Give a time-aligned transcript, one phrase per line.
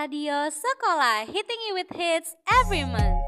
[0.00, 3.20] Radio Sekolah Hitting You With Hits Every Month.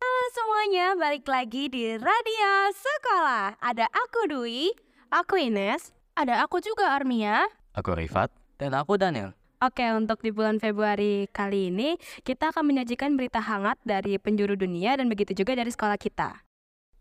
[0.00, 3.60] Halo semuanya, balik lagi di Radio Sekolah.
[3.60, 4.72] Ada aku Dwi,
[5.12, 7.44] Aku Ines, ada aku juga Armia.
[7.76, 8.32] Aku Rifat.
[8.56, 9.36] Dan aku Daniel.
[9.60, 14.96] Oke, untuk di bulan Februari kali ini kita akan menyajikan berita hangat dari penjuru dunia
[14.96, 16.40] dan begitu juga dari sekolah kita.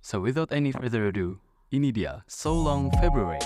[0.04, 1.40] So without any further ado,
[1.74, 3.42] ini dia So Long February.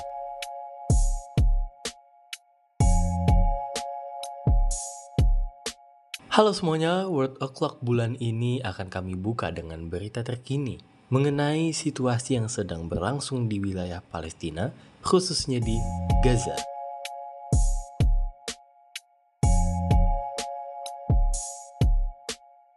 [6.35, 10.79] Halo semuanya, World O'Clock bulan ini akan kami buka dengan berita terkini
[11.09, 14.71] mengenai situasi yang sedang berlangsung di wilayah Palestina,
[15.03, 15.79] khususnya di
[16.19, 16.55] Gaza.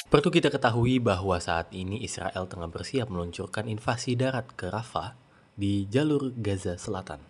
[0.06, 5.84] Perlu kita ketahui bahwa saat ini Israel tengah bersiap meluncurkan invasi darat ke Rafah di
[5.92, 7.20] jalur Gaza Selatan.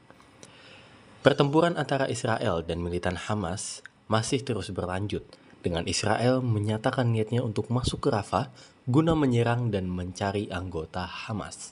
[1.22, 5.22] Pertempuran antara Israel dan militan Hamas masih terus berlanjut
[5.62, 8.50] dengan Israel menyatakan niatnya untuk masuk ke Rafah
[8.91, 11.70] guna menyerang dan mencari anggota Hamas.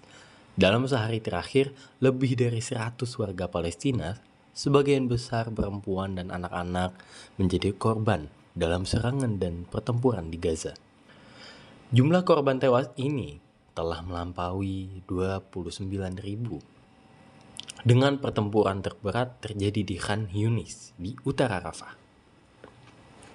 [0.54, 4.18] Dalam sehari terakhir, lebih dari 100 warga Palestina,
[4.54, 6.94] sebagian besar perempuan dan anak-anak
[7.38, 10.74] menjadi korban dalam serangan dan pertempuran di Gaza.
[11.90, 16.80] Jumlah korban tewas ini telah melampaui 29.000
[17.80, 21.96] dengan pertempuran terberat terjadi di Khan Yunis di utara Rafah.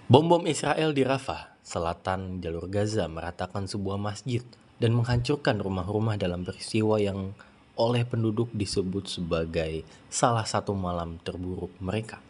[0.06, 4.46] Bom-bom Israel di Rafah, selatan jalur Gaza meratakan sebuah masjid
[4.78, 7.34] dan menghancurkan rumah-rumah dalam peristiwa yang
[7.76, 12.22] oleh penduduk disebut sebagai salah satu malam terburuk mereka.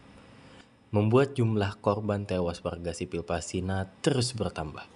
[0.96, 4.95] Membuat jumlah korban tewas warga sipil Palestina terus bertambah.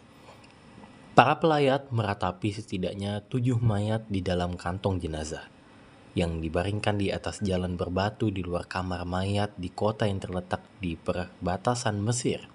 [1.17, 5.49] Para pelayat meratapi setidaknya tujuh mayat di dalam kantong jenazah
[6.13, 10.93] yang dibaringkan di atas jalan berbatu di luar kamar mayat di kota yang terletak di
[10.93, 12.45] perbatasan Mesir,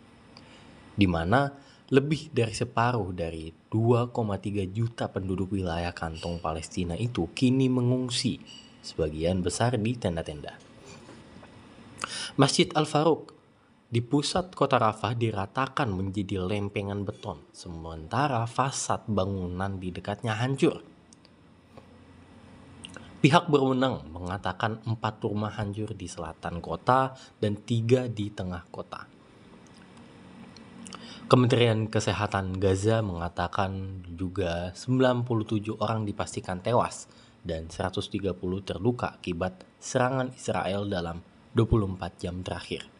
[0.94, 1.50] di mana
[1.91, 8.41] lebih dari separuh dari 2,3 juta penduduk wilayah kantong Palestina itu kini mengungsi,
[8.81, 10.56] sebagian besar di tenda-tenda.
[12.41, 13.34] Masjid Al-Faruq
[13.94, 20.82] di pusat kota Rafah diratakan menjadi lempengan beton, sementara fasad bangunan di dekatnya hancur.
[23.22, 29.06] Pihak berwenang mengatakan empat rumah hancur di selatan kota dan tiga di tengah kota.
[31.31, 37.06] Kementerian Kesehatan Gaza mengatakan juga 97 orang dipastikan tewas
[37.47, 38.11] dan 130
[38.66, 41.22] terluka akibat serangan Israel dalam
[41.55, 42.94] 24 jam terakhir.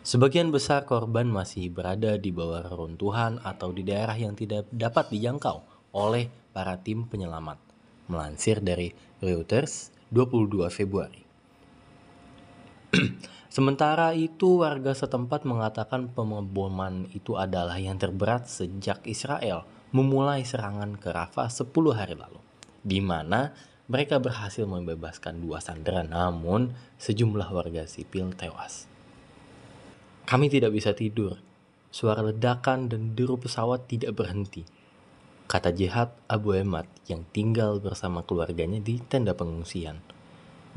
[0.00, 5.60] Sebagian besar korban masih berada di bawah reruntuhan atau di daerah yang tidak dapat dijangkau
[5.92, 7.60] oleh para tim penyelamat,
[8.08, 11.20] melansir dari Reuters 22 Februari.
[13.52, 21.12] Sementara itu, warga setempat mengatakan pengeboman itu adalah yang terberat sejak Israel memulai serangan ke
[21.12, 22.40] Rafah 10 hari lalu,
[22.80, 23.52] di mana
[23.84, 28.89] mereka berhasil membebaskan dua sandera namun sejumlah warga sipil tewas.
[30.30, 31.42] Kami tidak bisa tidur.
[31.90, 34.62] Suara ledakan dan deru pesawat tidak berhenti.
[35.50, 39.98] Kata Jihad Abu Emad yang tinggal bersama keluarganya di tenda pengungsian.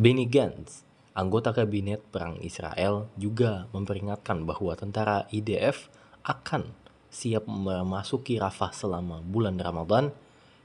[0.02, 0.81] Benny Gantz,
[1.13, 5.86] anggota kabinet perang Israel, juga memperingatkan bahwa tentara IDF
[6.25, 6.74] akan
[7.13, 10.09] siap memasuki Rafah selama bulan Ramadan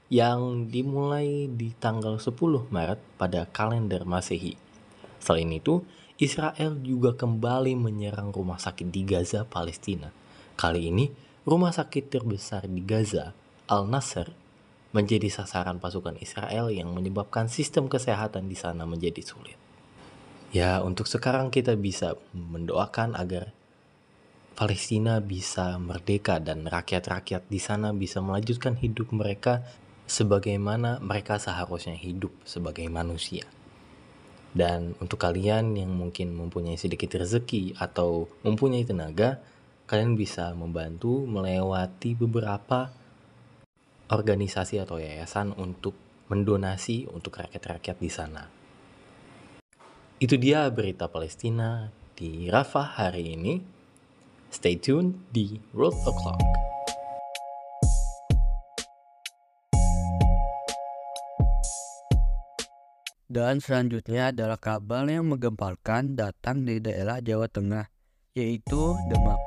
[0.09, 2.33] yang dimulai di tanggal 10
[2.73, 4.57] Maret pada kalender Masehi.
[5.21, 5.85] Selain itu,
[6.19, 10.11] Israel juga kembali menyerang rumah sakit di Gaza, Palestina.
[10.59, 11.07] Kali ini,
[11.47, 13.31] rumah sakit terbesar di Gaza,
[13.71, 14.27] Al-Nasser,
[14.91, 19.55] menjadi sasaran pasukan Israel yang menyebabkan sistem kesehatan di sana menjadi sulit.
[20.51, 23.55] Ya, untuk sekarang kita bisa mendoakan agar
[24.59, 29.63] Palestina bisa merdeka dan rakyat-rakyat di sana bisa melanjutkan hidup mereka
[30.03, 33.47] sebagaimana mereka seharusnya hidup sebagai manusia.
[34.49, 39.37] Dan untuk kalian yang mungkin mempunyai sedikit rezeki atau mempunyai tenaga,
[39.85, 42.89] kalian bisa membantu melewati beberapa
[44.09, 45.93] organisasi atau yayasan untuk
[46.29, 48.43] mendonasi untuk rakyat-rakyat di sana.
[50.19, 53.61] Itu dia berita Palestina di Rafah hari ini.
[54.49, 56.68] Stay tuned di World O'Clock.
[63.29, 67.85] Dan selanjutnya adalah kabar yang menggemparkan datang dari daerah Jawa Tengah,
[68.33, 69.37] yaitu Demak.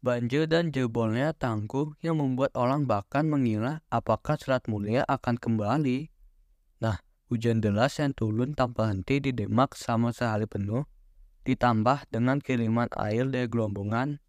[0.00, 6.08] banjir dan jebolnya tanggul yang membuat orang bahkan mengira apakah Selat Mulia akan kembali.
[6.80, 10.88] Nah, hujan deras yang turun tanpa henti di Demak selama sehari penuh,
[11.44, 14.24] ditambah dengan kiriman air dari gelombongan,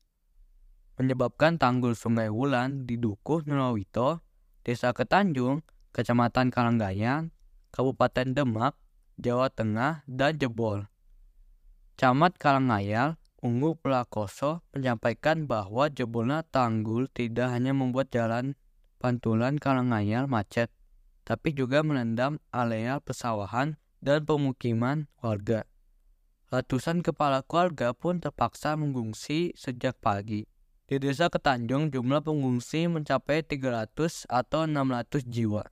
[1.01, 4.21] menyebabkan tanggul Sungai Wulan di Dukuh Nulawito,
[4.61, 7.33] Desa Ketanjung, Kecamatan Karanggayang,
[7.73, 8.77] Kabupaten Demak,
[9.17, 10.85] Jawa Tengah, dan jebol.
[11.97, 18.53] Camat Karangayal, Ungu Pelakoso menyampaikan bahwa jebolnya tanggul tidak hanya membuat jalan
[19.01, 20.69] pantulan Karangayal macet,
[21.25, 25.65] tapi juga menendam area pesawahan dan pemukiman warga.
[26.53, 30.50] Ratusan kepala keluarga pun terpaksa mengungsi sejak pagi.
[30.91, 35.63] Di desa Ketanjung jumlah pengungsi mencapai 300 atau 600 jiwa.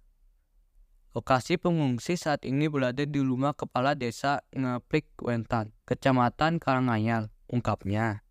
[1.11, 8.23] Lokasi pengungsi saat ini berada di rumah kepala desa Ngaplik Wentan, kecamatan Karangayal, ungkapnya.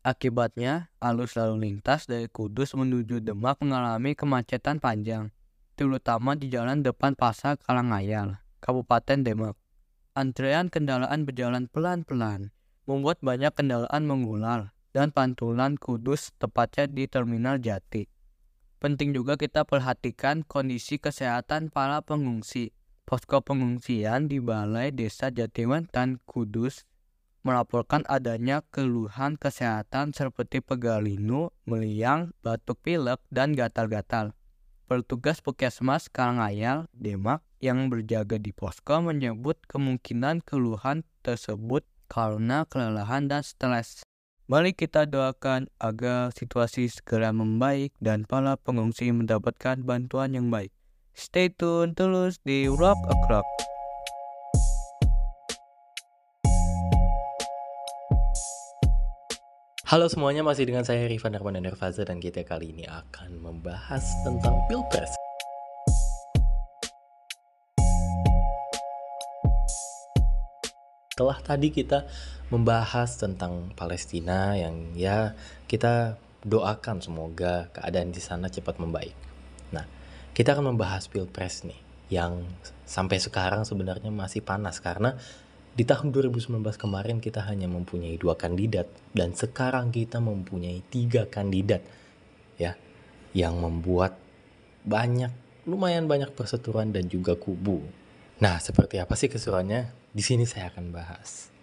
[0.00, 5.36] Akibatnya, arus lalu lintas dari Kudus menuju Demak mengalami kemacetan panjang,
[5.76, 9.60] terutama di jalan depan pasar Karangayal, Kabupaten Demak.
[10.16, 12.48] Antrean kendaraan berjalan pelan-pelan,
[12.88, 18.06] membuat banyak kendaraan mengular, dan Pantulan Kudus tepatnya di Terminal Jati.
[18.80, 22.72] Penting juga kita perhatikan kondisi kesehatan para pengungsi.
[23.04, 26.86] Posko pengungsian di Balai Desa Jatiwantan Kudus
[27.42, 34.36] melaporkan adanya keluhan kesehatan seperti pegalinu, meliang, batuk pilek, dan gatal-gatal.
[34.86, 43.44] Petugas Puskesmas Karangayal, Demak, yang berjaga di posko menyebut kemungkinan keluhan tersebut karena kelelahan dan
[43.44, 44.02] stres.
[44.50, 50.74] Mari kita doakan agar situasi segera membaik dan para pengungsi mendapatkan bantuan yang baik.
[51.14, 53.46] Stay tune terus di Rock O'Clock.
[59.86, 64.58] Halo semuanya, masih dengan saya Rifan Darman dan dan kita kali ini akan membahas tentang
[64.66, 65.29] Pilpres.
[71.20, 72.08] Setelah tadi kita
[72.48, 75.36] membahas tentang Palestina yang ya
[75.68, 76.16] kita
[76.48, 79.12] doakan semoga keadaan di sana cepat membaik.
[79.68, 79.84] Nah,
[80.32, 81.76] kita akan membahas Pilpres nih
[82.08, 82.48] yang
[82.88, 85.12] sampai sekarang sebenarnya masih panas karena
[85.76, 91.84] di tahun 2019 kemarin kita hanya mempunyai dua kandidat dan sekarang kita mempunyai tiga kandidat
[92.56, 92.80] ya
[93.36, 94.16] yang membuat
[94.88, 95.36] banyak
[95.68, 97.84] lumayan banyak perseteruan dan juga kubu.
[98.40, 99.99] Nah, seperti apa sih keseruannya?
[100.10, 101.54] Di sini saya akan bahas.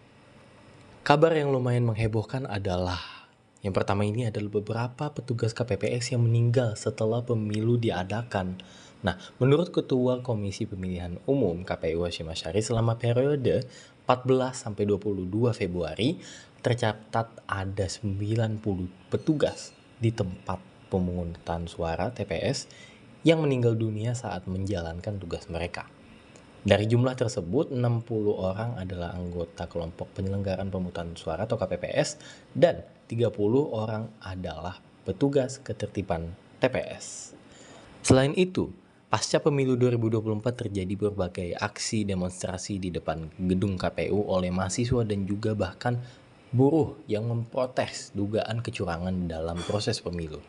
[1.04, 3.28] Kabar yang lumayan menghebohkan adalah
[3.60, 8.56] yang pertama ini adalah beberapa petugas KPPS yang meninggal setelah pemilu diadakan.
[9.04, 13.68] Nah, menurut Ketua Komisi Pemilihan Umum KPU Hashim Asyari selama periode
[14.08, 16.16] 14 sampai 22 Februari
[16.64, 18.64] tercatat ada 90
[19.12, 22.72] petugas di tempat pemungutan suara TPS
[23.28, 25.97] yang meninggal dunia saat menjalankan tugas mereka.
[26.64, 32.18] Dari jumlah tersebut, 60 orang adalah anggota kelompok penyelenggaraan pemungutan suara atau KPPS
[32.56, 33.30] dan 30
[33.70, 37.38] orang adalah petugas ketertiban TPS.
[38.02, 38.74] Selain itu,
[39.08, 45.56] Pasca pemilu 2024 terjadi berbagai aksi demonstrasi di depan gedung KPU oleh mahasiswa dan juga
[45.56, 45.96] bahkan
[46.52, 50.44] buruh yang memprotes dugaan kecurangan dalam proses pemilu.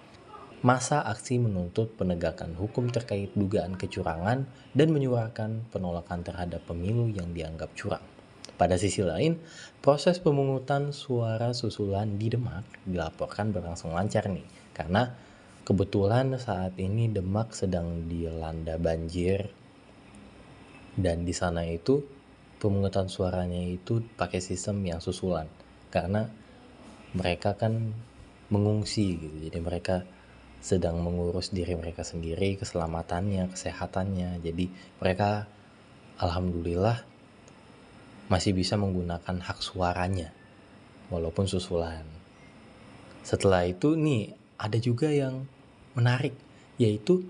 [0.58, 7.70] Masa aksi menuntut penegakan hukum terkait dugaan kecurangan dan menyuarakan penolakan terhadap pemilu yang dianggap
[7.78, 8.02] curang.
[8.58, 9.38] Pada sisi lain,
[9.78, 14.42] proses pemungutan suara susulan di Demak dilaporkan berlangsung lancar nih,
[14.74, 15.14] karena
[15.68, 19.52] Kebetulan saat ini Demak sedang dilanda banjir
[20.96, 22.00] dan di sana itu
[22.56, 25.44] pemungutan suaranya itu pakai sistem yang susulan
[25.92, 26.24] karena
[27.12, 27.92] mereka kan
[28.48, 30.08] mengungsi gitu jadi mereka
[30.58, 34.64] sedang mengurus diri mereka sendiri keselamatannya kesehatannya jadi
[34.98, 35.46] mereka
[36.18, 37.02] alhamdulillah
[38.28, 40.34] masih bisa menggunakan hak suaranya
[41.08, 42.04] walaupun susulan
[43.28, 45.44] setelah itu nih ada juga yang
[45.92, 46.32] menarik,
[46.80, 47.28] yaitu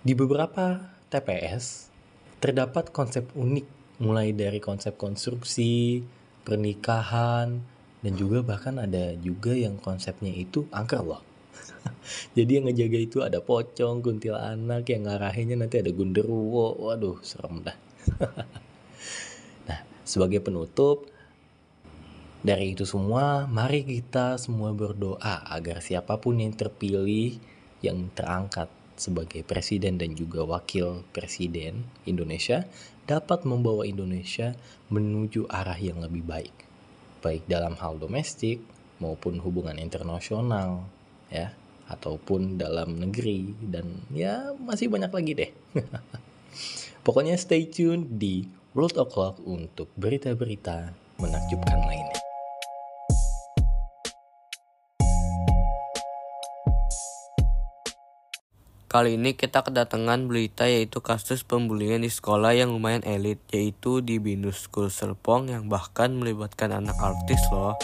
[0.00, 1.92] di beberapa TPS
[2.40, 3.66] terdapat konsep unik,
[4.00, 6.00] mulai dari konsep konstruksi,
[6.48, 7.60] pernikahan,
[8.00, 11.20] dan juga bahkan ada juga yang konsepnya itu angker loh.
[12.36, 16.76] Jadi yang ngejaga itu ada pocong, kuntilanak, yang ngarahinnya nanti ada gunderuwo.
[16.78, 17.76] Waduh, serem dah.
[19.68, 21.08] nah, sebagai penutup,
[22.44, 27.40] dari itu semua, mari kita semua berdoa agar siapa pun yang terpilih
[27.80, 28.68] yang terangkat
[29.00, 32.68] sebagai presiden dan juga wakil presiden Indonesia
[33.08, 34.52] dapat membawa Indonesia
[34.92, 36.56] menuju arah yang lebih baik,
[37.20, 38.60] baik dalam hal domestik
[39.00, 40.84] maupun hubungan internasional,
[41.28, 41.52] ya
[41.88, 45.50] ataupun dalam negeri dan ya masih banyak lagi deh.
[47.04, 52.24] Pokoknya stay tune di World O'Clock untuk berita-berita menakjubkan lainnya.
[58.94, 64.22] Kali ini kita kedatangan berita yaitu kasus pembulian di sekolah yang lumayan elit yaitu di
[64.22, 67.74] Binus School Serpong yang bahkan melibatkan anak artis loh.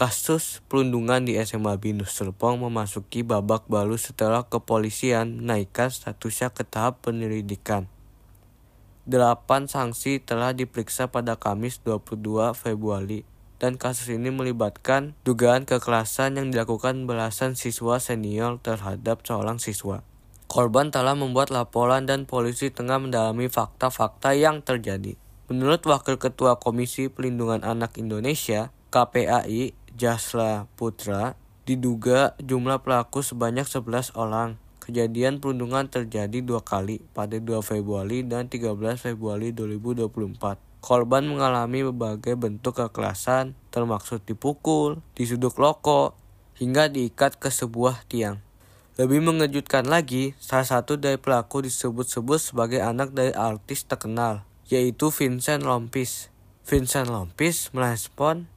[0.00, 7.04] Kasus perundungan di SMA Binus Serpong memasuki babak baru setelah kepolisian menaikkan statusnya ke tahap
[7.04, 7.84] penyelidikan.
[9.04, 12.16] Delapan sanksi telah diperiksa pada Kamis 22
[12.56, 13.28] Februari
[13.60, 20.00] dan kasus ini melibatkan dugaan kekerasan yang dilakukan belasan siswa senior terhadap seorang siswa.
[20.48, 25.20] Korban telah membuat laporan dan polisi tengah mendalami fakta-fakta yang terjadi.
[25.52, 31.36] Menurut Wakil Ketua Komisi Pelindungan Anak Indonesia, KPAI, Jasla Putra,
[31.68, 34.56] diduga jumlah pelaku sebanyak 11 orang.
[34.80, 40.56] Kejadian perundungan terjadi dua kali pada 2 Februari dan 13 Februari 2024.
[40.80, 46.16] Korban mengalami berbagai bentuk kekerasan, termaksud dipukul, disuduk loko,
[46.56, 48.40] hingga diikat ke sebuah tiang.
[48.96, 55.60] Lebih mengejutkan lagi, salah satu dari pelaku disebut-sebut sebagai anak dari artis terkenal, yaitu Vincent
[55.60, 56.32] Lompis.
[56.64, 58.48] Vincent Lompis merespon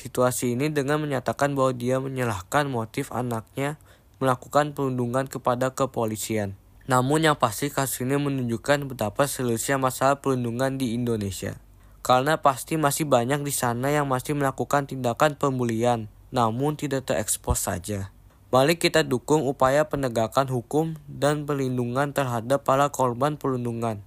[0.00, 3.76] situasi ini dengan menyatakan bahwa dia menyalahkan motif anaknya
[4.16, 6.56] melakukan perundungan kepada kepolisian.
[6.88, 11.60] Namun yang pasti kasus ini menunjukkan betapa seriusnya masalah perundungan di Indonesia
[12.00, 18.08] karena pasti masih banyak di sana yang masih melakukan tindakan pembulian, namun tidak terekspos saja.
[18.50, 24.02] Mari kita dukung upaya penegakan hukum dan perlindungan terhadap para korban perundungan.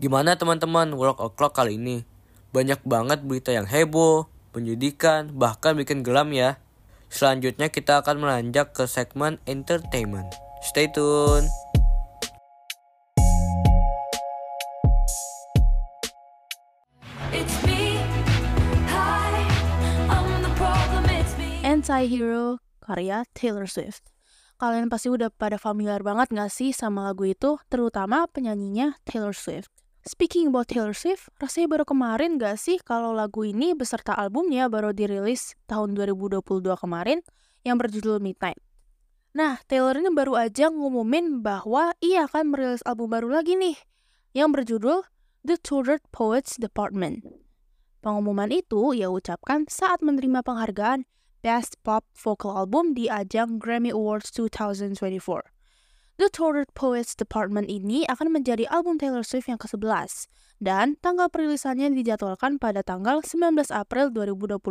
[0.00, 2.08] Gimana teman-teman work o'clock kali ini?
[2.54, 6.62] Banyak banget berita yang heboh, penyidikan, bahkan bikin gelam ya.
[7.10, 10.30] Selanjutnya kita akan melanjak ke segmen entertainment.
[10.62, 11.50] Stay tune.
[21.66, 24.06] Anti-Hero karya Taylor Swift.
[24.62, 29.73] Kalian pasti udah pada familiar banget gak sih sama lagu itu, terutama penyanyinya Taylor Swift.
[30.04, 34.92] Speaking about Taylor Swift, rasanya baru kemarin gak sih kalau lagu ini beserta albumnya baru
[34.92, 36.44] dirilis tahun 2022
[36.76, 37.24] kemarin
[37.64, 38.60] yang berjudul Midnight.
[39.32, 43.80] Nah, Taylor ini baru aja ngumumin bahwa ia akan merilis album baru lagi nih,
[44.36, 45.08] yang berjudul
[45.40, 47.24] The Toured Poets Department.
[48.04, 51.08] Pengumuman itu ia ucapkan saat menerima penghargaan
[51.40, 55.53] Best Pop Vocal Album di ajang Grammy Awards 2024.
[56.14, 60.30] The Toured Poets Department ini akan menjadi album Taylor Swift yang ke-11
[60.62, 64.62] dan tanggal perilisannya dijadwalkan pada tanggal 19 April 2024.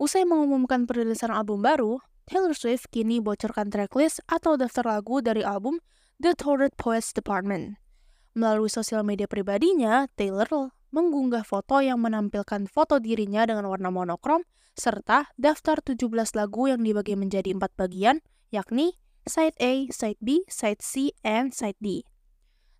[0.00, 5.84] Usai mengumumkan perilisan album baru, Taylor Swift kini bocorkan tracklist atau daftar lagu dari album
[6.16, 7.76] The Toured Poets Department.
[8.32, 14.48] Melalui sosial media pribadinya, Taylor mengunggah foto yang menampilkan foto dirinya dengan warna monokrom
[14.80, 18.96] serta daftar 17 lagu yang dibagi menjadi empat bagian, yakni
[19.26, 22.06] Side A, Side B, Side C, and Side D.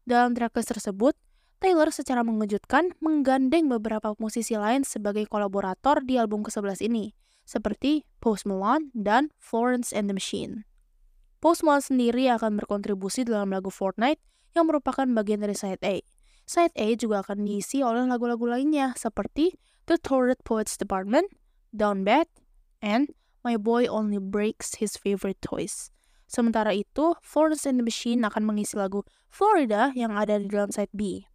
[0.06, 1.18] Dalam tracklist tersebut,
[1.58, 8.46] Taylor secara mengejutkan menggandeng beberapa musisi lain sebagai kolaborator di album ke-11 ini, seperti Post
[8.46, 10.62] Malone dan Florence and the Machine.
[11.42, 14.22] Post Malone sendiri akan berkontribusi dalam lagu Fortnite
[14.54, 15.98] yang merupakan bagian dari Side A.
[16.46, 19.58] Side A juga akan diisi oleh lagu-lagu lainnya seperti
[19.90, 21.26] The Toured Poets Department,
[21.74, 22.30] Down Bad,
[22.78, 23.10] and
[23.42, 25.90] My Boy Only Breaks His Favorite Toys.
[26.26, 30.90] Sementara itu, Florence and the Machine akan mengisi lagu Florida yang ada di dalam side
[30.90, 31.26] B.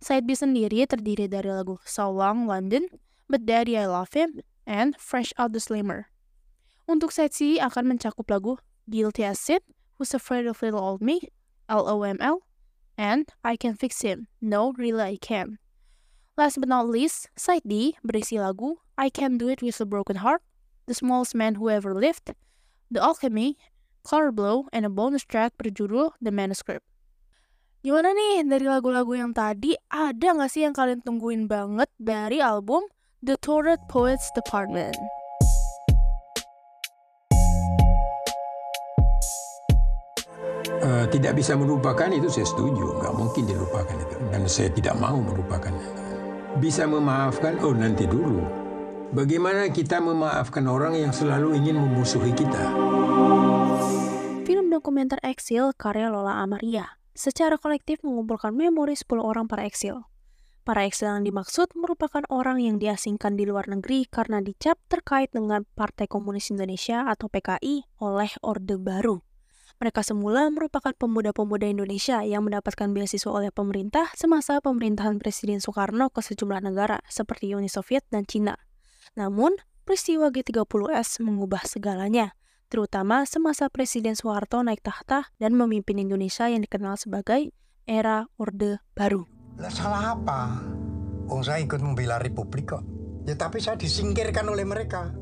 [0.00, 2.88] Side B sendiri terdiri dari lagu So Long London,
[3.28, 6.08] But Daddy I Love Him, and Fresh Out the Slammer.
[6.88, 8.56] Untuk side C akan mencakup lagu
[8.88, 9.60] Guilty as Sin,
[10.00, 11.28] Who's Afraid of Little Old Me,
[11.68, 12.40] LOML,
[12.96, 15.60] and I Can Fix Him, No Really I Can.
[16.40, 20.24] Last but not least, side D berisi lagu I Can Do It With a Broken
[20.24, 20.40] Heart,
[20.88, 22.32] The Smallest Man Who Ever Lived,
[22.88, 23.58] The Alchemy,
[24.08, 26.80] Color Blow, and a bonus track berjudul The Manuscript.
[27.84, 32.88] Gimana nih dari lagu-lagu yang tadi, ada nggak sih yang kalian tungguin banget dari album
[33.20, 34.96] The Toured Poets Department?
[40.80, 45.20] Uh, tidak bisa melupakan itu saya setuju, nggak mungkin dilupakan itu, dan saya tidak mau
[45.20, 45.84] melupakannya.
[46.56, 48.40] Bisa memaafkan, oh nanti dulu.
[49.12, 52.72] Bagaimana kita memaafkan orang yang selalu ingin memusuhi kita?
[54.78, 60.06] Dokumenter Exil karya Lola Amaria secara kolektif mengumpulkan memori 10 orang para eksil.
[60.62, 65.66] Para eksil yang dimaksud merupakan orang yang diasingkan di luar negeri karena dicap terkait dengan
[65.74, 69.26] Partai Komunis Indonesia atau PKI oleh Orde Baru.
[69.82, 76.22] Mereka semula merupakan pemuda-pemuda Indonesia yang mendapatkan beasiswa oleh pemerintah semasa pemerintahan Presiden Soekarno ke
[76.22, 78.54] sejumlah negara seperti Uni Soviet dan Cina.
[79.18, 86.62] Namun, peristiwa G30S mengubah segalanya, terutama semasa Presiden Soeharto naik tahta dan memimpin Indonesia yang
[86.62, 87.50] dikenal sebagai
[87.88, 89.24] era Orde Baru.
[89.56, 90.60] Lah salah apa?
[91.32, 92.84] Oh saya ikut membela Republik kok.
[93.24, 95.12] Ya tapi saya disingkirkan oleh mereka.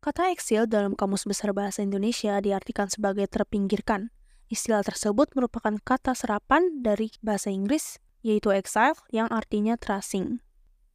[0.00, 4.08] Kata eksil dalam Kamus Besar Bahasa Indonesia diartikan sebagai terpinggirkan.
[4.48, 10.40] Istilah tersebut merupakan kata serapan dari bahasa Inggris, yaitu exile yang artinya terasing.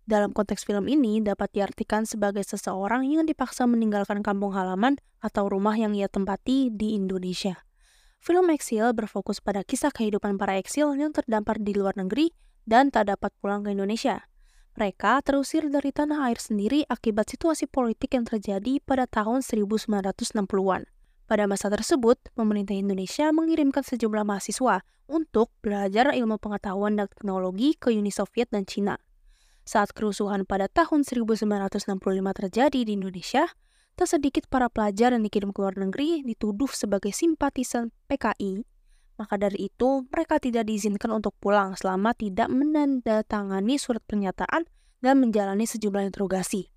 [0.06, 5.74] Dalam konteks film ini dapat diartikan sebagai seseorang yang dipaksa meninggalkan kampung halaman atau rumah
[5.74, 7.66] yang ia tempati di Indonesia.
[8.22, 12.30] Film Exile berfokus pada kisah kehidupan para eksil yang terdampar di luar negeri
[12.70, 14.30] dan tak dapat pulang ke Indonesia.
[14.78, 20.86] Mereka terusir dari tanah air sendiri akibat situasi politik yang terjadi pada tahun 1960-an.
[21.26, 27.90] Pada masa tersebut, pemerintah Indonesia mengirimkan sejumlah mahasiswa untuk belajar ilmu pengetahuan dan teknologi ke
[27.90, 29.02] Uni Soviet dan Cina.
[29.66, 31.82] Saat kerusuhan pada tahun 1965
[32.38, 33.50] terjadi di Indonesia,
[33.98, 38.64] tak sedikit para pelajar yang dikirim ke luar negeri dituduh sebagai simpatisan PKI
[39.16, 44.68] maka dari itu, mereka tidak diizinkan untuk pulang selama tidak menandatangani surat pernyataan
[45.00, 46.68] dan menjalani sejumlah interogasi.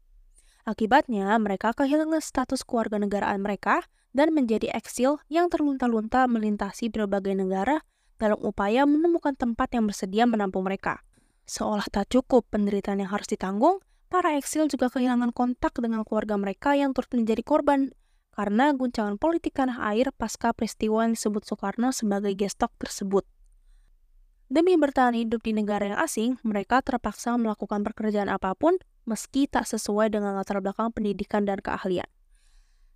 [0.63, 3.83] Akibatnya, mereka kehilangan status keluarga negaraan mereka
[4.15, 7.83] dan menjadi eksil yang terlunta-lunta melintasi berbagai negara
[8.23, 11.03] dalam upaya menemukan tempat yang bersedia menampung mereka.
[11.49, 13.81] Seolah tak cukup penderitaan yang harus ditanggung,
[14.13, 17.89] para eksil juga kehilangan kontak dengan keluarga mereka yang turut menjadi korban
[18.37, 23.25] karena guncangan politik tanah air pasca peristiwa yang disebut Soekarno sebagai gestok tersebut.
[24.53, 28.77] Demi bertahan hidup di negara yang asing, mereka terpaksa melakukan pekerjaan apa pun
[29.09, 32.07] meski tak sesuai dengan latar belakang pendidikan dan keahlian.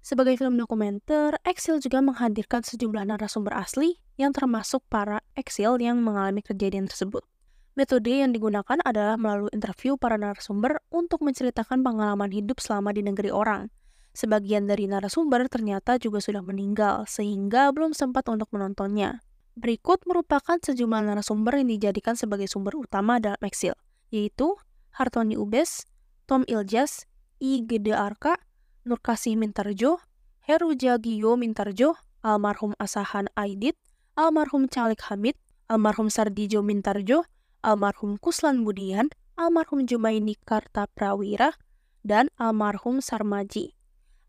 [0.04, 6.44] Sebagai film dokumenter, Exil juga menghadirkan sejumlah narasumber asli yang termasuk para eksil yang mengalami
[6.44, 7.24] kejadian tersebut.
[7.72, 13.32] Metode yang digunakan adalah melalui interview para narasumber untuk menceritakan pengalaman hidup selama di negeri
[13.32, 13.68] orang–
[14.12, 19.24] Sebagian dari narasumber ternyata juga sudah meninggal, sehingga belum sempat untuk menontonnya.
[19.56, 23.72] Berikut merupakan sejumlah narasumber yang dijadikan sebagai sumber utama dalam eksil,
[24.12, 24.52] yaitu
[24.92, 25.88] Hartoni Ubes,
[26.28, 27.08] Tom Iljas,
[27.40, 27.64] I.
[27.64, 28.36] Gede Arka,
[28.84, 29.96] Nurkasih Mintarjo,
[30.44, 33.80] Heru Jagio Mintarjo, almarhum Asahan Aidit,
[34.12, 35.40] almarhum Calik Hamid,
[35.72, 37.24] almarhum Sardijo Mintarjo,
[37.62, 41.54] almarhum Kuslan Budian, almarhum Jumaini Karta Prawira,
[42.02, 43.78] dan almarhum Sarmaji.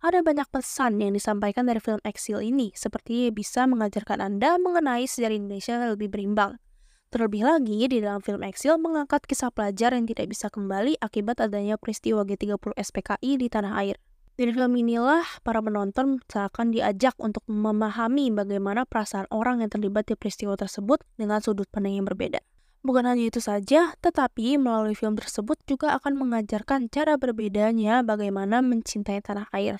[0.03, 5.33] Ada banyak pesan yang disampaikan dari film Exil ini, seperti bisa mengajarkan Anda mengenai sejarah
[5.33, 6.61] Indonesia yang lebih berimbang.
[7.09, 11.79] Terlebih lagi, di dalam film Exil mengangkat kisah pelajar yang tidak bisa kembali akibat adanya
[11.79, 13.97] peristiwa G30 SPKI di tanah air.
[14.33, 20.17] Di film inilah para penonton seakan diajak untuk memahami bagaimana perasaan orang yang terlibat di
[20.17, 22.41] peristiwa tersebut dengan sudut pandang yang berbeda.
[22.83, 29.23] Bukan hanya itu saja, tetapi melalui film tersebut juga akan mengajarkan cara berbedanya bagaimana mencintai
[29.23, 29.79] tanah air.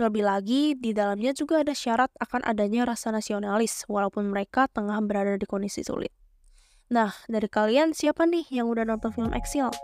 [0.00, 5.36] Terlebih lagi, di dalamnya juga ada syarat akan adanya rasa nasionalis, walaupun mereka tengah berada
[5.36, 6.08] di kondisi sulit.
[6.88, 9.76] Nah, dari kalian siapa nih yang udah nonton film Exile?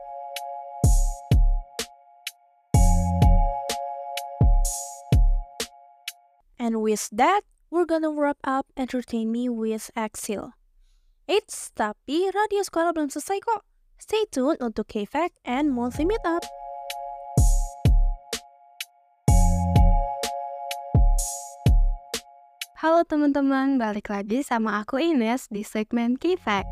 [6.56, 10.56] And with that, we're gonna wrap up Entertain Me with Exile.
[11.24, 13.64] Eits, tapi radio sekolah belum selesai kok.
[13.96, 16.44] Stay tuned untuk K-Fact and Monthly Meetup.
[22.76, 26.68] Halo teman-teman, balik lagi sama aku Ines di segmen Key Fact.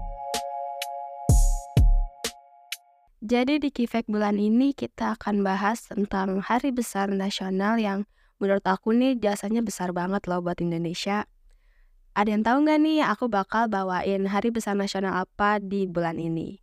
[3.24, 8.04] Jadi di Key Fact bulan ini kita akan bahas tentang hari besar nasional yang
[8.36, 11.24] menurut aku nih jasanya besar banget loh buat Indonesia.
[12.12, 16.61] Ada yang tahu nggak nih aku bakal bawain hari besar nasional apa di bulan ini?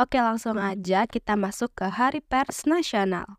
[0.00, 3.36] Oke langsung aja kita masuk ke Hari Pers Nasional.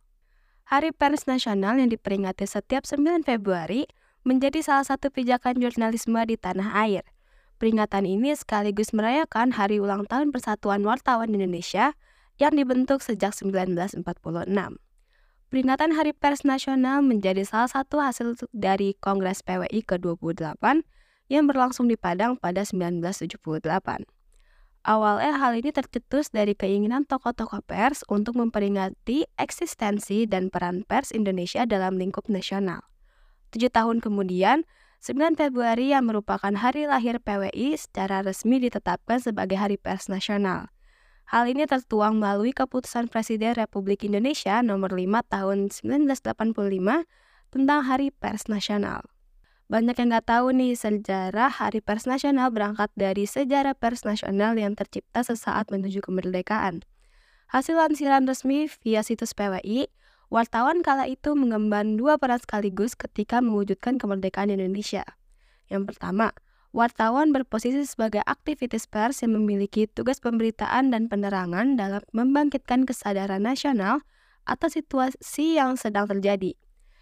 [0.70, 3.90] Hari Pers Nasional yang diperingati setiap 9 Februari
[4.22, 7.02] menjadi salah satu pijakan jurnalisme di tanah air.
[7.58, 11.98] Peringatan ini sekaligus merayakan hari ulang tahun Persatuan Wartawan Indonesia
[12.38, 14.06] yang dibentuk sejak 1946.
[15.50, 20.62] Peringatan Hari Pers Nasional menjadi salah satu hasil dari Kongres PWI ke-28
[21.32, 24.08] yang berlangsung di Padang pada 1978.
[24.84, 31.64] Awalnya hal ini tercetus dari keinginan tokoh-tokoh pers untuk memperingati eksistensi dan peran pers Indonesia
[31.64, 32.84] dalam lingkup nasional.
[33.56, 34.68] Tujuh tahun kemudian,
[35.00, 40.72] 9 Februari yang merupakan hari lahir PWI secara resmi ditetapkan sebagai Hari Pers Nasional.
[41.28, 47.04] Hal ini tertuang melalui keputusan Presiden Republik Indonesia nomor 5 tahun 1985
[47.52, 49.13] tentang Hari Pers Nasional.
[49.74, 54.78] Banyak yang nggak tahu nih sejarah Hari Pers Nasional berangkat dari sejarah pers nasional yang
[54.78, 56.86] tercipta sesaat menuju kemerdekaan.
[57.50, 59.90] Hasil lansiran resmi via situs PWI,
[60.30, 65.10] wartawan kala itu mengemban dua peran sekaligus ketika mewujudkan kemerdekaan Indonesia.
[65.74, 66.38] Yang pertama,
[66.70, 74.06] wartawan berposisi sebagai aktivitas pers yang memiliki tugas pemberitaan dan penerangan dalam membangkitkan kesadaran nasional
[74.46, 76.54] atas situasi yang sedang terjadi.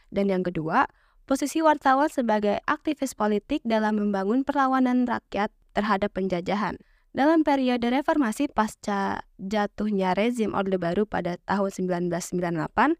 [0.07, 0.87] Dan yang kedua,
[1.31, 6.75] posisi wartawan sebagai aktivis politik dalam membangun perlawanan rakyat terhadap penjajahan.
[7.15, 11.71] Dalam periode reformasi pasca jatuhnya rezim Orde Baru pada tahun
[12.11, 12.99] 1998,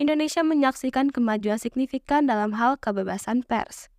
[0.00, 3.92] Indonesia menyaksikan kemajuan signifikan dalam hal kebebasan pers.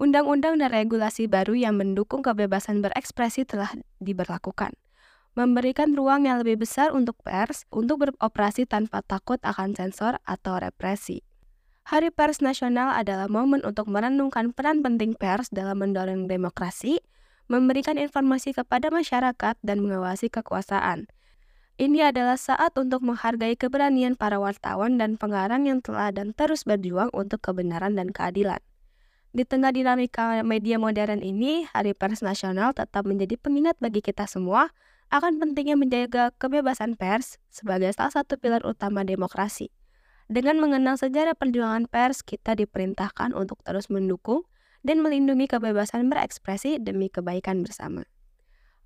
[0.00, 3.68] Undang-undang dan regulasi baru yang mendukung kebebasan berekspresi telah
[4.00, 4.72] diberlakukan,
[5.36, 11.27] memberikan ruang yang lebih besar untuk pers untuk beroperasi tanpa takut akan sensor atau represi.
[11.88, 17.00] Hari Pers Nasional adalah momen untuk merenungkan peran penting pers dalam mendorong demokrasi,
[17.48, 21.08] memberikan informasi kepada masyarakat, dan mengawasi kekuasaan.
[21.80, 27.08] Ini adalah saat untuk menghargai keberanian para wartawan dan pengarang yang telah dan terus berjuang
[27.16, 28.60] untuk kebenaran dan keadilan.
[29.32, 34.76] Di tengah dinamika media modern ini, Hari Pers Nasional tetap menjadi pengingat bagi kita semua
[35.08, 39.72] akan pentingnya menjaga kebebasan pers sebagai salah satu pilar utama demokrasi.
[40.28, 44.44] Dengan mengenal sejarah perjuangan pers, kita diperintahkan untuk terus mendukung
[44.84, 48.04] dan melindungi kebebasan berekspresi demi kebaikan bersama.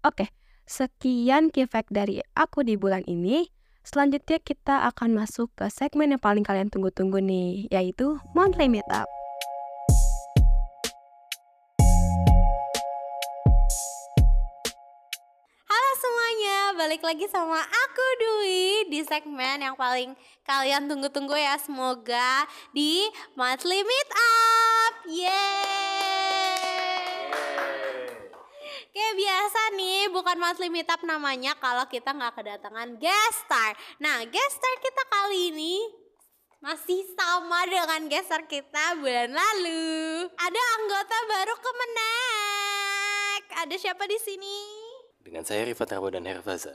[0.06, 0.30] Oke,
[0.70, 3.50] sekian key fact dari aku di bulan ini.
[3.82, 9.10] Selanjutnya kita akan masuk ke segmen yang paling kalian tunggu-tunggu nih, yaitu Monthly Meetup.
[16.92, 20.12] Balik lagi sama aku Dwi di segmen yang paling
[20.44, 24.92] kalian tunggu-tunggu ya semoga di monthly meet up.
[25.08, 25.32] Yeay.
[28.92, 33.72] Kayak biasa nih, bukan monthly meet up namanya kalau kita nggak kedatangan guest star.
[33.96, 35.80] Nah, guest star kita kali ini
[36.60, 40.28] masih sama dengan guest star kita bulan lalu.
[40.28, 43.42] Ada anggota baru Kemenek.
[43.64, 44.81] Ada siapa di sini?
[45.22, 46.74] Dengan saya Rifat Rabo dan Herfaza.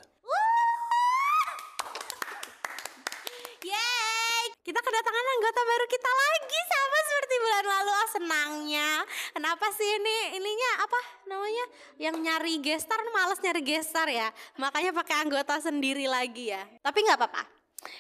[3.60, 7.92] Yeay, kita kedatangan anggota baru kita lagi sama seperti bulan lalu.
[7.92, 8.90] Oh senangnya.
[9.36, 11.66] Kenapa sih ini ininya apa namanya?
[12.00, 14.32] Yang nyari gestar males nyari gestar ya.
[14.56, 16.64] Makanya pakai anggota sendiri lagi ya.
[16.80, 17.57] Tapi nggak apa-apa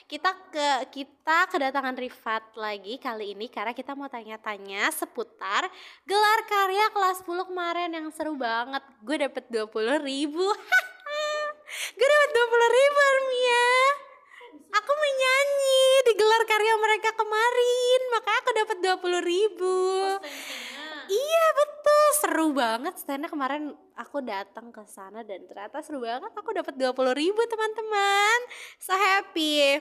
[0.09, 5.69] kita ke kita kedatangan Rifat lagi kali ini karena kita mau tanya-tanya seputar
[6.07, 8.81] gelar karya kelas 10 kemarin yang seru banget.
[9.05, 10.47] Gue dapet 20 ribu.
[11.97, 13.69] Gue dapet 20 ribu Armia.
[14.67, 19.77] Aku menyanyi di gelar karya mereka kemarin, makanya aku dapat 20 ribu.
[21.07, 21.86] Iya betul,
[22.21, 22.93] seru banget.
[22.99, 26.31] Standnya kemarin aku datang ke sana dan ternyata seru banget.
[26.35, 28.39] Aku dapat 20 ribu teman-teman.
[28.79, 29.79] So happy.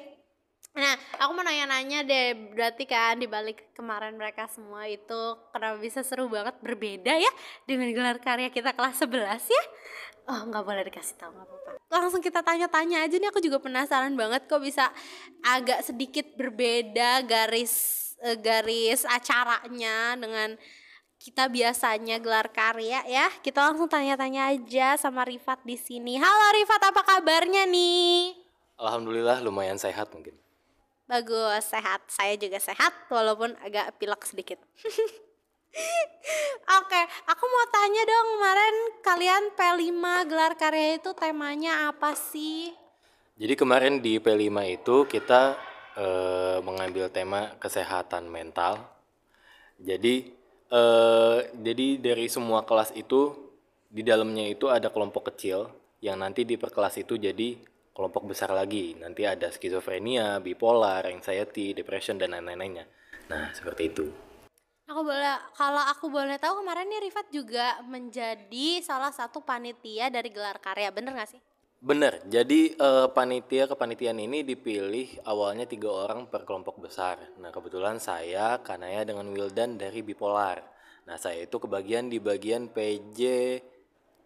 [0.76, 6.28] Nah, aku mau nanya-nanya deh, berarti kan dibalik kemarin mereka semua itu kenapa bisa seru
[6.28, 7.32] banget berbeda ya
[7.64, 9.64] dengan gelar karya kita kelas 11 ya?
[10.28, 11.70] Oh, nggak boleh dikasih tahu nggak apa-apa.
[11.88, 14.92] Langsung kita tanya-tanya aja nih, aku juga penasaran banget kok bisa
[15.48, 17.72] agak sedikit berbeda garis
[18.20, 20.60] eh, garis acaranya dengan
[21.16, 23.26] kita biasanya gelar karya ya.
[23.40, 26.20] Kita langsung tanya-tanya aja sama Rifat di sini.
[26.20, 28.36] Halo Rifat, apa kabarnya nih?
[28.76, 30.36] Alhamdulillah lumayan sehat mungkin.
[31.06, 32.04] Bagus, sehat.
[32.10, 34.60] Saya juga sehat walaupun agak pilek sedikit.
[36.66, 42.72] Oke, aku mau tanya dong kemarin kalian P5 gelar karya itu temanya apa sih?
[43.36, 45.54] Jadi kemarin di P5 itu kita
[45.94, 48.82] eh, mengambil tema kesehatan mental.
[49.76, 50.35] Jadi
[50.70, 53.34] eh, jadi dari semua kelas itu
[53.86, 55.70] di dalamnya itu ada kelompok kecil
[56.04, 57.56] yang nanti di per kelas itu jadi
[57.96, 58.92] kelompok besar lagi.
[59.00, 62.84] Nanti ada skizofrenia, bipolar, anxiety, depression dan lain-lainnya.
[63.32, 64.06] Nah, seperti itu.
[64.86, 70.30] Aku boleh kalau aku boleh tahu kemarin nih Rifat juga menjadi salah satu panitia dari
[70.30, 71.42] gelar karya, bener gak sih?
[71.76, 77.20] Bener, jadi uh, panitia kepanitiaan ini dipilih awalnya tiga orang per kelompok besar.
[77.36, 80.64] Nah kebetulan saya, Kanaya dengan Wildan dari Bipolar.
[81.04, 83.20] Nah saya itu kebagian di bagian PJ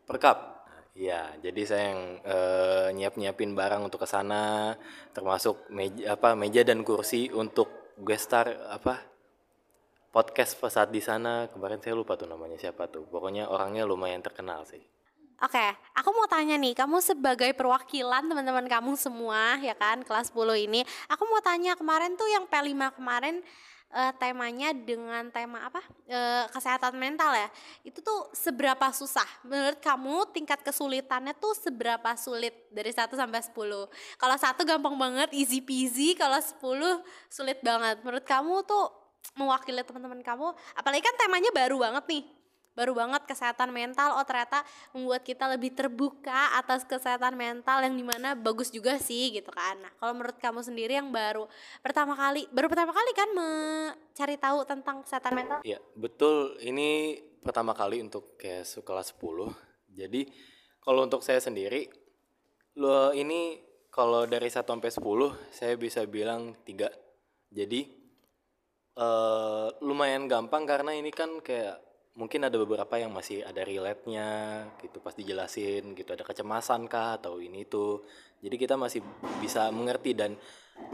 [0.07, 0.63] Perkap.
[0.95, 4.75] Iya, jadi saya yang uh, nyiap-nyiapin barang untuk ke sana,
[5.15, 8.99] termasuk meja apa meja dan kursi untuk gestar apa
[10.11, 11.47] podcast saat di sana.
[11.51, 13.07] Kemarin saya lupa tuh namanya siapa tuh.
[13.07, 14.83] Pokoknya orangnya lumayan terkenal sih.
[15.41, 20.69] Oke, aku mau tanya nih, kamu sebagai perwakilan teman-teman kamu semua ya kan kelas 10
[20.69, 23.41] ini, aku mau tanya kemarin tuh yang P5 kemarin
[23.89, 25.81] eh, temanya dengan tema apa?
[26.05, 27.49] Eh, kesehatan mental ya.
[27.81, 29.25] Itu tuh seberapa susah?
[29.41, 33.89] Menurut kamu tingkat kesulitannya tuh seberapa sulit dari 1 sampai 10?
[34.21, 37.01] Kalau satu gampang banget, easy peasy, kalau 10
[37.33, 37.97] sulit banget.
[38.05, 38.93] Menurut kamu tuh
[39.41, 42.40] mewakili teman-teman kamu, apalagi kan temanya baru banget nih
[42.77, 48.05] baru banget kesehatan mental oh ternyata membuat kita lebih terbuka atas kesehatan mental yang di
[48.05, 51.47] mana bagus juga sih gitu kan nah kalau menurut kamu sendiri yang baru
[51.81, 56.57] pertama kali baru pertama kali kan mencari tahu tentang kesehatan mental Iya, betul.
[56.59, 59.53] Ini pertama kali untuk kayak kelas 10.
[59.93, 60.27] Jadi
[60.81, 61.87] kalau untuk saya sendiri,
[62.81, 63.61] lo ini
[63.93, 66.89] kalau dari 1 sampai 10 saya bisa bilang 3.
[67.53, 67.81] Jadi
[69.01, 71.79] eh lumayan gampang karena ini kan kayak
[72.19, 74.29] mungkin ada beberapa yang masih ada relate-nya
[74.83, 78.03] gitu pas dijelasin gitu ada kecemasan kah atau ini itu.
[78.41, 79.05] Jadi kita masih
[79.39, 80.35] bisa mengerti dan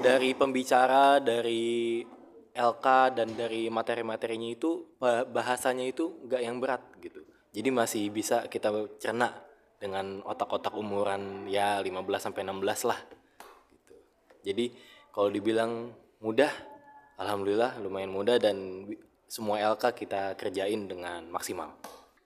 [0.03, 2.03] dari pembicara dari
[2.57, 7.21] LK dan dari materi-materinya itu ba- bahasanya itu nggak yang berat gitu.
[7.53, 9.33] Jadi masih bisa kita cerna
[9.77, 12.99] dengan otak-otak umuran ya 15 sampai 16 lah
[13.73, 13.95] gitu.
[14.45, 14.65] Jadi
[15.13, 16.53] kalau dibilang mudah,
[17.21, 18.89] alhamdulillah lumayan mudah dan
[19.27, 21.75] semua LK kita kerjain dengan maksimal.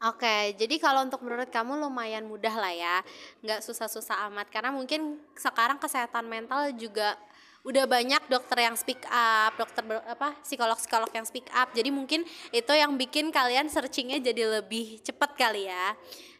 [0.00, 2.96] Oke, jadi kalau untuk menurut kamu lumayan mudah lah ya,
[3.44, 7.20] nggak susah-susah amat karena mungkin sekarang kesehatan mental juga
[7.60, 11.68] udah banyak dokter yang speak up, dokter ber- apa psikolog-psikolog yang speak up.
[11.76, 15.92] Jadi mungkin itu yang bikin kalian searchingnya jadi lebih cepat kali ya.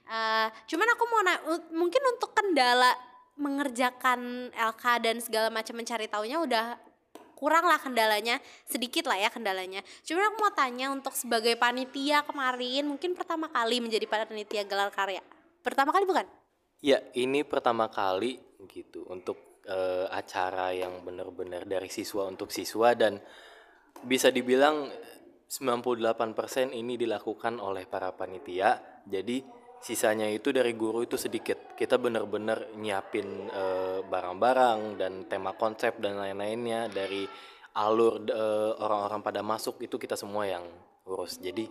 [0.08, 1.44] Eh, cuman aku mau na-
[1.76, 2.96] mungkin untuk kendala
[3.36, 6.80] mengerjakan LK dan segala macam mencari taunya udah
[7.40, 8.36] kurang lah kendalanya
[8.68, 9.80] sedikit lah ya kendalanya.
[10.04, 15.24] Cuma aku mau tanya untuk sebagai panitia kemarin mungkin pertama kali menjadi panitia gelar karya.
[15.64, 16.28] Pertama kali bukan?
[16.84, 18.36] Ya, ini pertama kali
[18.68, 23.16] gitu untuk eh, acara yang benar-benar dari siswa untuk siswa dan
[24.04, 24.92] bisa dibilang
[25.48, 29.00] 98% ini dilakukan oleh para panitia.
[29.08, 31.72] Jadi sisanya itu dari guru itu sedikit.
[31.74, 37.24] Kita benar-benar nyiapin eh, barang-barang dan tema konsep dan lain-lainnya dari
[37.80, 40.64] alur eh, orang-orang pada masuk itu kita semua yang
[41.08, 41.40] urus.
[41.40, 41.64] Jadi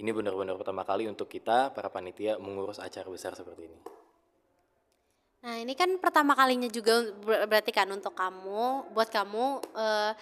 [0.00, 3.78] ini benar-benar pertama kali untuk kita para panitia mengurus acara besar seperti ini.
[5.42, 9.44] Nah ini kan pertama kalinya juga ber- berarti kan untuk kamu, buat kamu
[9.76, 10.12] eh,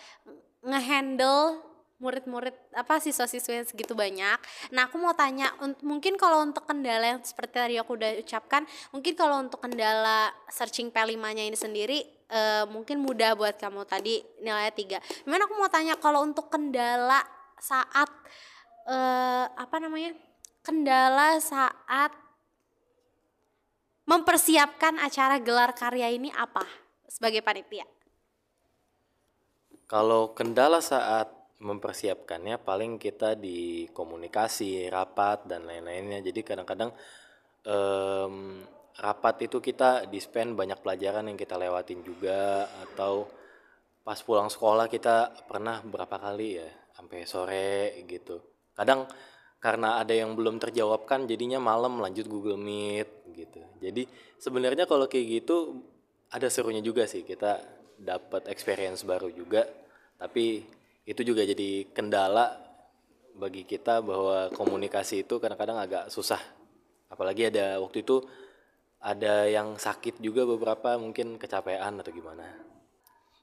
[0.66, 1.69] ngehandle
[2.00, 4.40] murid-murid apa siswa-siswa yang segitu banyak.
[4.72, 8.64] Nah aku mau tanya, un- mungkin kalau untuk kendala yang seperti tadi aku udah ucapkan,
[8.90, 12.00] mungkin kalau untuk kendala searching P5-nya ini sendiri
[12.32, 14.98] eh, mungkin mudah buat kamu tadi nilainya tiga.
[15.22, 17.20] Gimana aku mau tanya kalau untuk kendala
[17.60, 18.08] saat
[18.88, 20.16] eh, apa namanya?
[20.60, 22.12] Kendala saat
[24.04, 26.64] mempersiapkan acara gelar karya ini apa
[27.06, 27.86] sebagai panitia?
[29.90, 36.24] Kalau kendala saat mempersiapkannya paling kita di komunikasi, rapat dan lain-lainnya.
[36.24, 36.90] Jadi kadang-kadang
[37.68, 38.64] em,
[38.96, 43.28] rapat itu kita di spend banyak pelajaran yang kita lewatin juga atau
[44.00, 48.40] pas pulang sekolah kita pernah berapa kali ya sampai sore gitu.
[48.72, 49.04] Kadang
[49.60, 53.60] karena ada yang belum terjawabkan jadinya malam lanjut Google Meet gitu.
[53.84, 54.08] Jadi
[54.40, 55.84] sebenarnya kalau kayak gitu
[56.32, 57.60] ada serunya juga sih kita
[58.00, 59.68] dapat experience baru juga.
[60.16, 60.79] Tapi
[61.10, 62.54] itu juga jadi kendala
[63.34, 66.38] bagi kita bahwa komunikasi itu kadang-kadang agak susah.
[67.10, 68.22] Apalagi ada waktu itu
[69.02, 72.46] ada yang sakit juga beberapa mungkin kecapean atau gimana.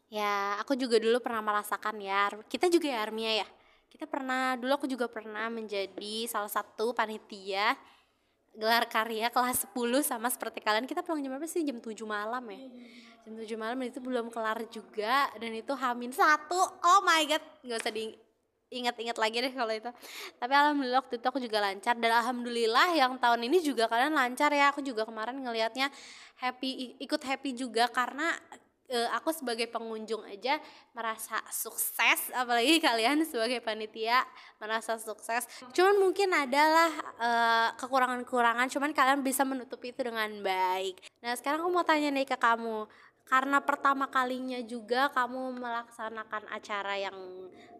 [0.08, 2.32] Ya, aku juga dulu pernah merasakan ya.
[2.48, 3.48] Kita juga ya Armia ya.
[3.92, 7.76] Kita pernah dulu aku juga pernah menjadi salah satu panitia
[8.58, 10.90] gelar karya kelas 10 sama seperti kalian.
[10.90, 11.62] Kita pulang jam berapa sih?
[11.62, 12.60] Jam 7 malam ya.
[13.24, 16.58] Jam 7 malam dan itu belum kelar juga dan itu hamin satu.
[16.82, 19.92] Oh my god, nggak usah diingat-ingat lagi deh kalau itu.
[20.42, 24.50] Tapi alhamdulillah waktu itu aku juga lancar dan alhamdulillah yang tahun ini juga kalian lancar
[24.50, 24.74] ya.
[24.74, 25.94] Aku juga kemarin ngelihatnya
[26.42, 28.34] happy ikut happy juga karena
[28.88, 30.60] eh, aku sebagai pengunjung aja
[30.96, 34.24] merasa sukses apalagi kalian sebagai panitia
[34.58, 35.46] merasa sukses.
[35.76, 41.04] Cuman mungkin adalah eh, kekurangan-kekurangan cuman kalian bisa menutupi itu dengan baik.
[41.24, 42.88] Nah sekarang aku mau tanya nih ke kamu
[43.28, 47.18] karena pertama kalinya juga kamu melaksanakan acara yang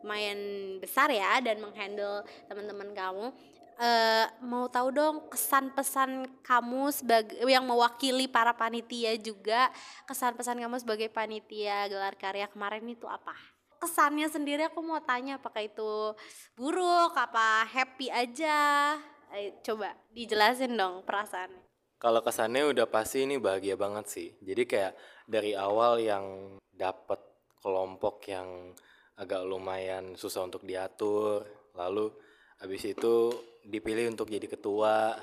[0.04, 0.40] lumayan
[0.84, 3.32] besar ya dan menghandle teman-teman kamu
[3.78, 9.72] eh, mau tahu dong kesan pesan kamu sebagai yang mewakili para panitia juga
[10.10, 13.34] kesan pesan kamu sebagai panitia gelar karya kemarin itu apa
[13.78, 16.18] kesannya sendiri aku mau tanya apakah itu
[16.58, 18.98] buruk apa happy aja
[19.36, 21.68] Eh, coba dijelasin dong perasaannya.
[21.98, 24.30] Kalau kesannya udah pasti ini bahagia banget sih.
[24.40, 24.94] Jadi kayak
[25.28, 27.20] dari awal yang dapat
[27.60, 28.72] kelompok yang
[29.18, 32.14] agak lumayan susah untuk diatur, lalu
[32.62, 33.34] habis itu
[33.66, 35.18] dipilih untuk jadi ketua.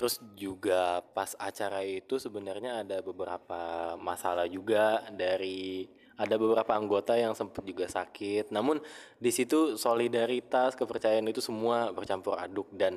[0.00, 5.84] Terus juga pas acara itu sebenarnya ada beberapa masalah juga dari
[6.16, 8.48] ada beberapa anggota yang sempat juga sakit.
[8.48, 8.80] Namun
[9.20, 12.96] di situ solidaritas, kepercayaan itu semua bercampur aduk dan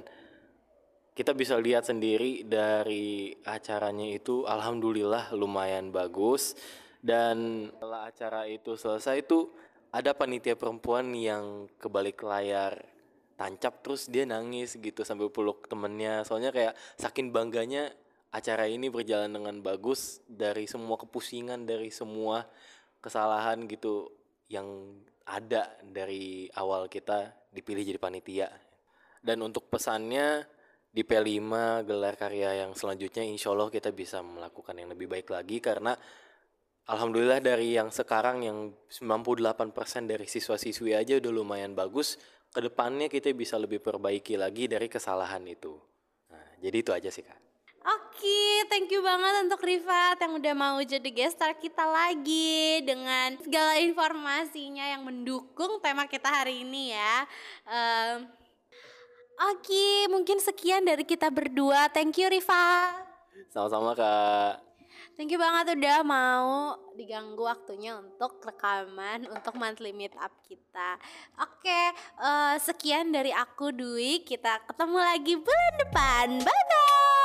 [1.13, 6.57] kita bisa lihat sendiri dari acaranya itu alhamdulillah lumayan bagus
[7.05, 9.53] dan setelah acara itu selesai itu
[9.93, 12.92] ada panitia perempuan yang kebalik layar
[13.36, 16.24] tancap terus dia nangis gitu sambil peluk temennya.
[16.28, 17.91] Soalnya kayak saking bangganya
[18.34, 22.46] acara ini berjalan dengan bagus dari semua kepusingan dari semua
[22.98, 24.10] kesalahan gitu
[24.50, 28.48] yang ada dari awal kita dipilih jadi panitia.
[29.24, 30.43] Dan untuk pesannya
[30.93, 31.41] di P5
[31.89, 35.58] gelar karya yang selanjutnya insya Allah kita bisa melakukan yang lebih baik lagi.
[35.63, 35.96] Karena
[36.84, 42.19] Alhamdulillah dari yang sekarang yang 98% dari siswa-siswi aja udah lumayan bagus
[42.54, 45.74] ke depannya kita bisa lebih perbaiki lagi dari kesalahan itu
[46.30, 47.42] nah jadi itu aja sih kak
[47.84, 53.36] Oke, thank you banget untuk Rifat yang udah mau jadi guest star kita lagi dengan
[53.44, 57.28] segala informasinya yang mendukung tema kita hari ini ya.
[57.68, 58.32] Um,
[59.52, 61.92] Oke, mungkin sekian dari kita berdua.
[61.92, 62.96] Thank you Rifa.
[63.52, 64.72] sama-sama kak
[65.13, 70.97] Thank you banget udah mau diganggu waktunya untuk rekaman untuk monthly meet up kita.
[71.38, 74.26] Oke, eh, sekian dari aku Dwi.
[74.26, 76.28] Kita ketemu lagi bulan depan.
[76.41, 77.22] Bye.